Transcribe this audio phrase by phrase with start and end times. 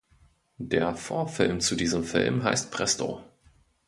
[0.57, 3.21] Der Vorfilm zu diesem Film heißt "Presto".